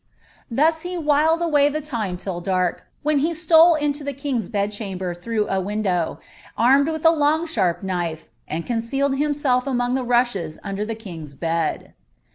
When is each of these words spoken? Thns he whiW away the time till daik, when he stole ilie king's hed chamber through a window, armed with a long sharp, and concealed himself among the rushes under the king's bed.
Thns 0.51 0.81
he 0.81 0.97
whiW 0.97 1.39
away 1.41 1.69
the 1.69 1.79
time 1.79 2.17
till 2.17 2.41
daik, 2.41 2.79
when 3.03 3.19
he 3.19 3.35
stole 3.35 3.77
ilie 3.79 4.13
king's 4.17 4.51
hed 4.51 4.71
chamber 4.71 5.13
through 5.13 5.47
a 5.47 5.61
window, 5.61 6.19
armed 6.57 6.89
with 6.89 7.05
a 7.05 7.11
long 7.11 7.45
sharp, 7.45 7.83
and 8.47 8.65
concealed 8.65 9.19
himself 9.19 9.67
among 9.67 9.93
the 9.93 10.03
rushes 10.03 10.57
under 10.63 10.83
the 10.83 10.95
king's 10.95 11.35
bed. 11.35 11.93